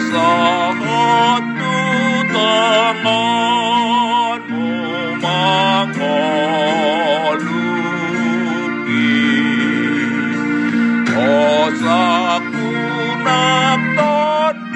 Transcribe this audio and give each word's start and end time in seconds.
Upasahat 0.00 1.44
tu 1.60 1.76
tanganmu 2.32 3.12
mangoluki 5.20 6.16
Osaku 11.12 12.72
naktoniku 13.20 14.72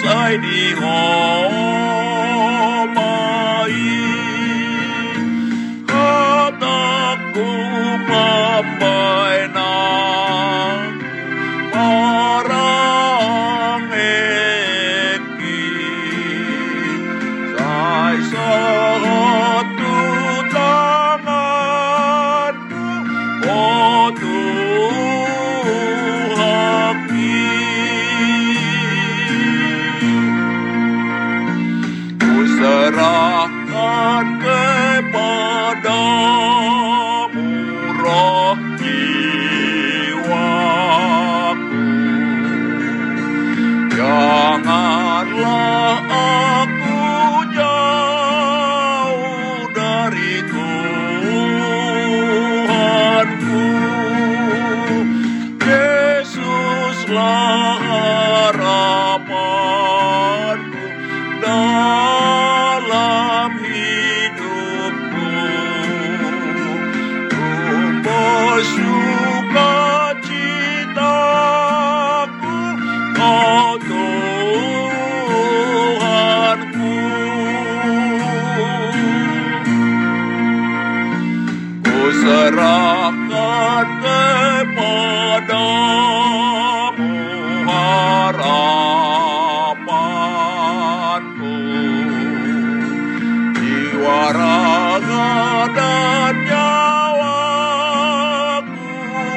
say 0.00 0.40
di 0.40 0.72
Janganlah 45.22 46.41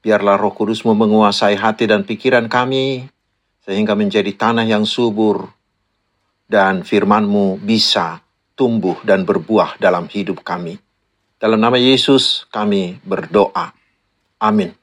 Biarlah 0.00 0.40
roh 0.40 0.56
kudus-Mu 0.56 0.96
menguasai 0.96 1.60
hati 1.60 1.84
dan 1.84 2.08
pikiran 2.08 2.48
kami, 2.48 3.04
sehingga 3.68 3.92
menjadi 3.92 4.32
tanah 4.32 4.64
yang 4.64 4.88
subur, 4.88 5.52
dan 6.48 6.88
firman-Mu 6.88 7.60
bisa 7.60 8.24
tumbuh 8.56 8.96
dan 9.04 9.28
berbuah 9.28 9.76
dalam 9.76 10.08
hidup 10.08 10.40
kami. 10.40 10.80
Dalam 11.36 11.60
nama 11.60 11.76
Yesus 11.76 12.48
kami 12.48 12.96
berdoa. 13.04 13.76
Amin. 14.40 14.77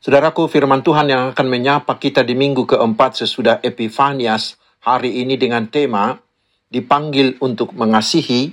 Saudaraku, 0.00 0.44
firman 0.46 0.84
Tuhan 0.84 1.08
yang 1.08 1.32
akan 1.32 1.46
menyapa 1.48 1.96
kita 1.96 2.20
di 2.20 2.36
minggu 2.36 2.68
keempat 2.68 3.16
sesudah 3.24 3.64
Epifanias 3.64 4.60
hari 4.84 5.24
ini 5.24 5.40
dengan 5.40 5.66
tema 5.72 6.20
dipanggil 6.68 7.40
untuk 7.40 7.72
mengasihi 7.72 8.52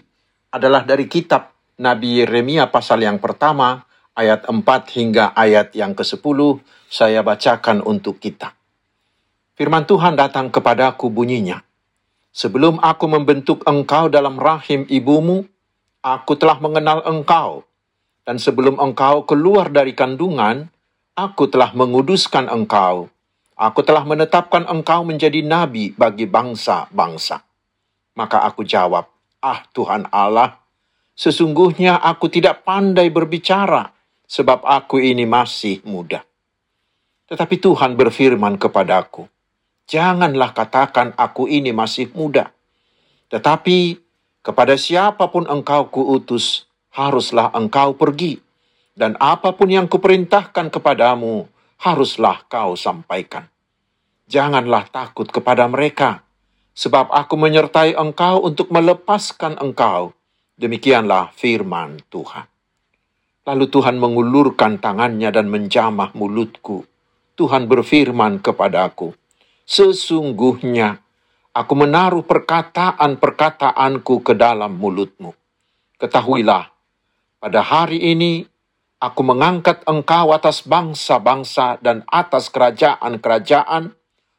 adalah 0.56 0.88
dari 0.88 1.10
kitab 1.12 1.51
Nabi 1.81 2.24
Yeremia 2.24 2.72
pasal 2.72 3.04
yang 3.04 3.19
pertama 3.19 3.84
ayat 4.16 4.45
4 4.48 4.63
hingga 4.95 5.34
ayat 5.34 5.74
yang 5.75 5.98
ke-10 5.98 6.40
saya 6.88 7.25
bacakan 7.25 7.81
untuk 7.84 8.22
kita. 8.22 8.54
Firman 9.54 9.86
Tuhan 9.86 10.18
datang 10.18 10.50
kepadaku 10.50 11.10
bunyinya. 11.10 11.62
Sebelum 12.34 12.81
aku 12.81 13.06
membentuk 13.06 13.62
engkau 13.69 14.10
dalam 14.10 14.42
rahim 14.42 14.89
ibumu, 14.89 15.46
aku 16.01 16.34
telah 16.34 16.57
mengenal 16.57 17.06
engkau. 17.06 17.62
Dan 18.25 18.42
sebelum 18.42 18.81
engkau 18.81 19.28
keluar 19.30 19.69
dari 19.69 19.94
kandungan, 19.94 20.72
aku 21.13 21.45
telah 21.50 21.74
menguduskan 21.74 22.50
engkau. 22.50 23.10
Aku 23.54 23.86
telah 23.86 24.01
menetapkan 24.01 24.65
engkau 24.65 25.06
menjadi 25.06 25.45
nabi 25.45 25.94
bagi 25.94 26.25
bangsa-bangsa. 26.25 27.45
Maka 28.18 28.45
aku 28.50 28.65
jawab, 28.65 29.06
Ah 29.44 29.62
Tuhan 29.77 30.10
Allah, 30.10 30.57
sesungguhnya 31.13 32.01
aku 32.01 32.33
tidak 32.33 32.65
pandai 32.65 33.13
berbicara, 33.13 33.94
sebab 34.25 34.65
aku 34.65 34.98
ini 34.98 35.30
masih 35.30 35.86
muda. 35.86 36.25
Tetapi 37.30 37.56
Tuhan 37.62 37.94
berfirman 37.94 38.57
kepadaku, 38.57 39.30
Janganlah 39.83 40.56
katakan 40.56 41.13
aku 41.19 41.45
ini 41.45 41.75
masih 41.75 42.10
muda. 42.15 42.50
Tetapi 43.30 44.00
kepada 44.42 44.80
siapa 44.80 45.30
pun 45.30 45.45
engkau 45.45 45.92
kuutus, 45.92 46.65
haruslah 46.95 47.51
engkau 47.54 47.94
pergi. 47.94 48.39
Dan 48.94 49.18
apa 49.18 49.57
pun 49.57 49.74
yang 49.74 49.90
kuperintahkan 49.90 50.69
kepadamu, 50.69 51.50
haruslah 51.81 52.45
kau 52.45 52.78
sampaikan. 52.78 53.50
Janganlah 54.30 54.88
takut 54.94 55.25
kepada 55.28 55.66
mereka, 55.66 56.22
sebab 56.78 57.10
aku 57.10 57.36
menyertai 57.36 57.98
engkau 57.98 58.45
untuk 58.45 58.69
melepaskan 58.69 59.57
engkau. 59.57 60.13
Demikianlah 60.54 61.34
firman 61.34 62.06
Tuhan. 62.13 62.45
Lalu 63.44 63.66
Tuhan 63.68 64.00
mengulurkan 64.00 64.80
tangannya 64.80 65.34
dan 65.34 65.50
menjamah 65.50 66.16
mulutku. 66.16 66.86
Tuhan 67.34 67.66
berfirman 67.66 68.39
kepadaku, 68.39 69.12
Sesungguhnya 69.66 71.01
aku 71.51 71.74
menaruh 71.74 72.24
perkataan-perkataanku 72.24 74.22
ke 74.22 74.34
dalam 74.38 74.78
mulutmu. 74.78 75.34
Ketahuilah, 75.98 76.72
pada 77.42 77.60
hari 77.60 78.00
ini 78.00 78.53
aku 79.04 79.20
mengangkat 79.20 79.84
engkau 79.84 80.32
atas 80.32 80.64
bangsa-bangsa 80.64 81.84
dan 81.84 82.08
atas 82.08 82.48
kerajaan-kerajaan 82.48 83.92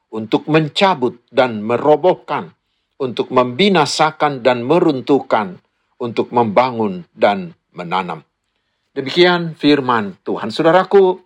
untuk 0.08 0.49
mencabut 0.49 1.20
dan 1.28 1.61
merobohkan, 1.61 2.56
untuk 2.96 3.28
membinasakan 3.28 4.40
dan 4.40 4.64
meruntuhkan, 4.64 5.61
untuk 6.00 6.32
membangun 6.32 7.05
dan 7.12 7.52
menanam. 7.76 8.25
Demikian 8.96 9.52
firman 9.52 10.16
Tuhan. 10.25 10.49
Saudaraku, 10.49 11.20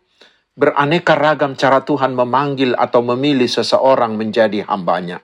beraneka 0.59 1.15
ragam 1.15 1.55
cara 1.55 1.87
Tuhan 1.87 2.19
memanggil 2.19 2.75
atau 2.75 3.07
memilih 3.07 3.47
seseorang 3.47 4.19
menjadi 4.19 4.67
hambanya. 4.67 5.23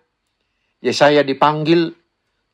Yesaya 0.85 1.27
dipanggil 1.27 1.91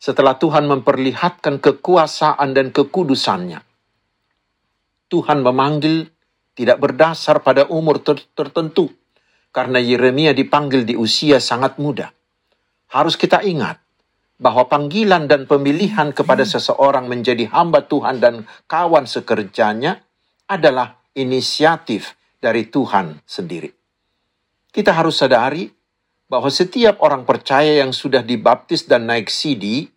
setelah 0.01 0.39
Tuhan 0.41 0.65
memperlihatkan 0.71 1.61
kekuasaan 1.61 2.57
dan 2.57 2.73
kekudusannya. 2.73 3.70
Tuhan 5.11 5.43
memanggil 5.43 6.07
tidak 6.55 6.79
berdasar 6.79 7.43
pada 7.43 7.67
umur 7.67 7.99
ter 7.99 8.23
tertentu, 8.39 8.95
karena 9.51 9.83
Yeremia 9.83 10.31
dipanggil 10.31 10.87
di 10.87 10.95
usia 10.95 11.43
sangat 11.43 11.83
muda. 11.83 12.15
Harus 12.95 13.19
kita 13.19 13.43
ingat 13.43 13.83
bahwa 14.41 14.71
panggilan 14.71 15.29
dan 15.29 15.45
pemilihan 15.45 16.15
kepada 16.15 16.47
seseorang 16.47 17.11
menjadi 17.11 17.51
hamba 17.53 17.85
Tuhan 17.85 18.23
dan 18.23 18.49
kawan 18.71 19.05
sekerjanya 19.05 20.01
adalah 20.49 20.97
inisiatif 21.13 22.17
dari 22.41 22.71
Tuhan 22.71 23.21
sendiri. 23.27 23.69
Kita 24.71 24.95
harus 24.95 25.19
sadari 25.19 25.69
bahwa 26.31 26.47
setiap 26.47 27.03
orang 27.03 27.27
percaya 27.27 27.83
yang 27.83 27.91
sudah 27.91 28.23
dibaptis 28.23 28.87
dan 28.87 29.11
naik 29.11 29.27
sidi 29.27 29.91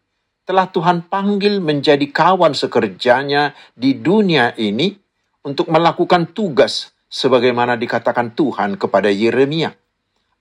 telah 0.44 0.68
Tuhan 0.68 1.08
panggil 1.08 1.64
menjadi 1.64 2.04
kawan 2.10 2.52
sekerjanya 2.52 3.56
di 3.78 3.96
dunia 3.96 4.52
ini 4.60 5.03
untuk 5.44 5.70
melakukan 5.70 6.32
tugas 6.32 6.96
sebagaimana 7.12 7.78
dikatakan 7.78 8.34
Tuhan 8.34 8.80
kepada 8.80 9.12
Yeremia. 9.12 9.76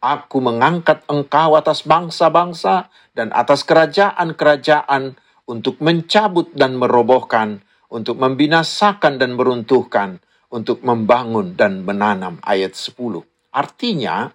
Aku 0.03 0.43
mengangkat 0.43 1.07
engkau 1.07 1.55
atas 1.55 1.87
bangsa-bangsa 1.87 2.91
dan 3.15 3.31
atas 3.31 3.63
kerajaan-kerajaan 3.63 5.15
untuk 5.47 5.79
mencabut 5.79 6.51
dan 6.55 6.75
merobohkan, 6.75 7.63
untuk 7.87 8.19
membinasakan 8.19 9.21
dan 9.21 9.39
meruntuhkan, 9.39 10.19
untuk 10.51 10.83
membangun 10.83 11.55
dan 11.55 11.87
menanam 11.87 12.43
ayat 12.43 12.75
10. 12.75 13.23
Artinya, 13.55 14.27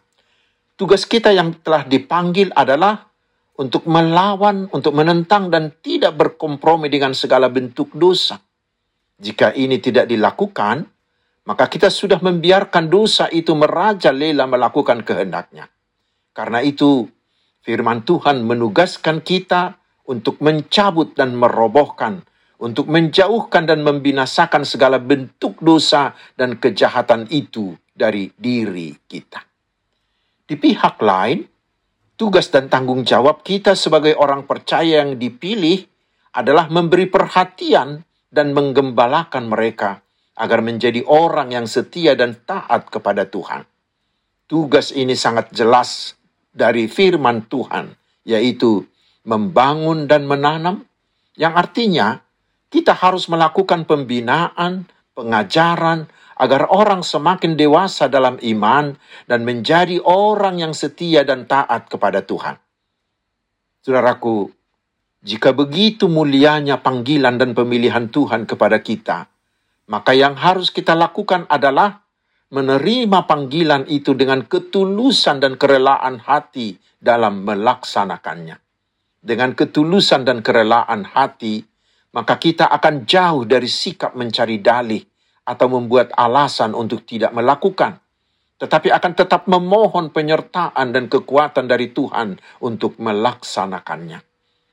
tugas 0.79 1.03
kita 1.03 1.35
yang 1.35 1.57
telah 1.59 1.83
dipanggil 1.83 2.53
adalah 2.55 3.07
untuk 3.57 3.89
melawan, 3.89 4.69
untuk 4.71 4.93
menentang 4.93 5.49
dan 5.49 5.73
tidak 5.81 6.15
berkompromi 6.15 6.87
dengan 6.87 7.11
segala 7.17 7.49
bentuk 7.49 7.91
dosa. 7.97 8.37
Jika 9.17 9.53
ini 9.57 9.81
tidak 9.81 10.05
dilakukan, 10.05 10.85
maka 11.49 11.65
kita 11.65 11.89
sudah 11.89 12.21
membiarkan 12.21 12.89
dosa 12.89 13.25
itu 13.33 13.57
merajalela 13.57 14.45
melakukan 14.45 15.01
kehendaknya. 15.01 15.69
Karena 16.33 16.61
itu, 16.61 17.09
firman 17.65 18.05
Tuhan 18.05 18.45
menugaskan 18.45 19.25
kita 19.25 19.77
untuk 20.05 20.37
mencabut 20.39 21.17
dan 21.17 21.33
merobohkan 21.33 22.21
untuk 22.57 22.89
menjauhkan 22.89 23.69
dan 23.69 23.85
membinasakan 23.85 24.65
segala 24.65 24.97
bentuk 24.97 25.61
dosa 25.61 26.17
dan 26.33 26.57
kejahatan 26.57 27.29
itu 27.29 27.77
dari 27.93 28.33
diri 28.33 28.93
kita. 29.05 29.41
Di 30.47 30.55
pihak 30.57 30.97
lain, 31.01 31.45
tugas 32.17 32.49
dan 32.49 32.69
tanggung 32.69 33.05
jawab 33.05 33.45
kita 33.45 33.77
sebagai 33.77 34.17
orang 34.17 34.49
percaya 34.49 35.05
yang 35.05 35.21
dipilih 35.21 35.85
adalah 36.33 36.69
memberi 36.69 37.05
perhatian 37.09 38.01
dan 38.27 38.51
menggembalakan 38.51 39.47
mereka 39.47 40.03
agar 40.37 40.61
menjadi 40.61 41.01
orang 41.09 41.49
yang 41.49 41.65
setia 41.65 42.13
dan 42.13 42.37
taat 42.45 42.93
kepada 42.93 43.25
Tuhan. 43.25 43.65
Tugas 44.47 44.93
ini 44.93 45.17
sangat 45.17 45.51
jelas 45.51 46.15
dari 46.53 46.85
firman 46.87 47.49
Tuhan, 47.49 47.91
yaitu 48.23 48.85
membangun 49.27 50.07
dan 50.07 50.23
menanam, 50.29 50.87
yang 51.35 51.57
artinya 51.57 52.21
kita 52.71 52.95
harus 52.95 53.27
melakukan 53.27 53.83
pembinaan, 53.83 54.87
pengajaran, 55.17 56.07
agar 56.37 56.69
orang 56.69 57.01
semakin 57.01 57.57
dewasa 57.57 58.05
dalam 58.05 58.37
iman 58.37 58.93
dan 59.25 59.41
menjadi 59.41 59.97
orang 60.05 60.61
yang 60.61 60.73
setia 60.77 61.25
dan 61.25 61.49
taat 61.49 61.89
kepada 61.89 62.21
Tuhan. 62.21 62.61
Saudaraku, 63.81 64.53
jika 65.25 65.49
begitu 65.51 66.05
mulianya 66.05 66.77
panggilan 66.79 67.41
dan 67.41 67.57
pemilihan 67.57 68.07
Tuhan 68.13 68.45
kepada 68.45 68.79
kita, 68.85 69.25
maka 69.89 70.11
yang 70.13 70.37
harus 70.37 70.69
kita 70.69 70.93
lakukan 70.93 71.49
adalah 71.49 72.05
menerima 72.53 73.25
panggilan 73.27 73.89
itu 73.89 74.13
dengan 74.13 74.45
ketulusan 74.45 75.41
dan 75.43 75.57
kerelaan 75.59 76.21
hati 76.21 76.79
dalam 77.01 77.43
melaksanakannya. 77.43 78.61
Dengan 79.17 79.57
ketulusan 79.57 80.23
dan 80.23 80.39
kerelaan 80.39 81.03
hati, 81.03 81.65
maka 82.15 82.39
kita 82.39 82.69
akan 82.71 83.03
jauh 83.03 83.43
dari 83.43 83.67
sikap 83.67 84.15
mencari 84.15 84.61
dalih 84.63 85.03
atau 85.47 85.67
membuat 85.71 86.11
alasan 86.15 86.75
untuk 86.75 87.03
tidak 87.03 87.31
melakukan, 87.35 87.99
tetapi 88.59 88.91
akan 88.91 89.13
tetap 89.15 89.47
memohon 89.47 90.11
penyertaan 90.11 90.91
dan 90.91 91.07
kekuatan 91.11 91.67
dari 91.67 91.91
Tuhan 91.91 92.39
untuk 92.63 92.99
melaksanakannya. 92.99 94.26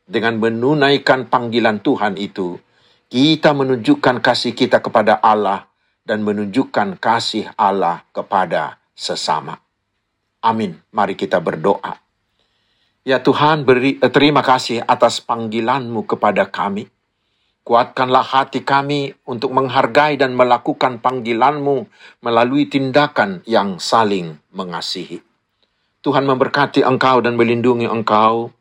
Dengan 0.05 0.37
menunaikan 0.37 1.33
panggilan 1.33 1.81
Tuhan 1.81 2.21
itu, 2.21 2.61
kita 3.09 3.57
menunjukkan 3.57 4.21
kasih 4.21 4.53
kita 4.53 4.85
kepada 4.85 5.17
Allah 5.21 5.65
dan 6.05 6.21
menunjukkan 6.21 7.01
kasih 7.01 7.49
Allah 7.57 8.05
kepada 8.13 8.77
sesama. 8.93 9.57
Amin. 10.45 10.77
Mari 10.93 11.17
kita 11.17 11.41
berdoa. 11.41 11.97
Ya 13.05 13.21
Tuhan, 13.21 13.69
beri, 13.69 14.01
terima 14.01 14.41
kasih 14.41 14.81
atas 14.85 15.21
panggilanmu 15.21 16.09
kepada 16.09 16.49
kami. 16.49 16.89
Kuatkanlah 17.65 18.25
hati 18.25 18.61
kami 18.61 19.17
untuk 19.25 19.57
menghargai 19.57 20.21
dan 20.21 20.37
melakukan 20.37 21.01
panggilanmu 21.01 21.89
melalui 22.21 22.69
tindakan 22.69 23.41
yang 23.49 23.81
saling 23.81 24.37
mengasihi. 24.53 25.25
Tuhan 26.05 26.29
memberkati 26.29 26.85
engkau 26.85 27.25
dan 27.25 27.41
melindungi 27.41 27.89
engkau. 27.89 28.53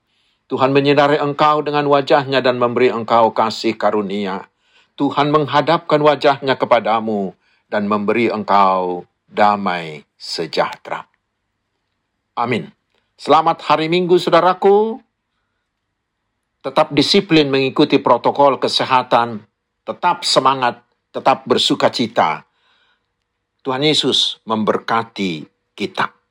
Tuhan 0.52 0.76
menyinari 0.76 1.18
engkau 1.18 1.64
dengan 1.64 1.88
wajahnya 1.88 2.44
dan 2.44 2.60
memberi 2.60 2.92
engkau 2.92 3.32
kasih 3.32 3.80
karunia. 3.80 4.48
Tuhan 4.94 5.34
menghadapkan 5.34 5.98
wajahnya 6.04 6.60
kepadamu 6.60 7.34
dan 7.72 7.90
memberi 7.90 8.30
engkau 8.30 9.08
damai 9.26 10.06
sejahtera. 10.14 11.10
Amin. 12.38 12.70
Selamat 13.18 13.66
hari 13.66 13.90
Minggu, 13.90 14.20
saudaraku 14.22 15.02
tetap 16.64 16.96
disiplin 16.96 17.52
mengikuti 17.52 18.00
protokol 18.00 18.56
kesehatan, 18.56 19.44
tetap 19.84 20.24
semangat, 20.24 20.80
tetap 21.12 21.44
bersuka 21.44 21.92
cita. 21.92 22.48
Tuhan 23.64 23.84
Yesus 23.84 24.40
memberkati 24.48 25.44
kita. 25.76 26.23